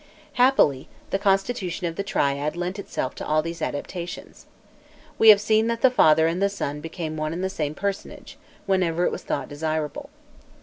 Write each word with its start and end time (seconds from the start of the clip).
Happily, 0.33 0.87
the 1.11 1.19
constitution 1.19 1.85
of 1.85 1.95
the 1.95 2.01
triad 2.01 2.55
lent 2.57 2.79
itself 2.79 3.13
to 3.13 3.27
all 3.27 3.43
these 3.43 3.61
adaptations. 3.61 4.47
We 5.19 5.29
have 5.29 5.39
seen 5.39 5.67
that 5.67 5.81
the 5.81 5.91
father 5.91 6.25
and 6.25 6.41
the 6.41 6.49
son 6.49 6.81
became 6.81 7.17
one 7.17 7.33
and 7.33 7.43
the 7.43 7.51
same 7.51 7.75
personage, 7.75 8.35
whenever 8.65 9.05
it 9.05 9.11
was 9.11 9.21
thought 9.21 9.47
desirable. 9.47 10.09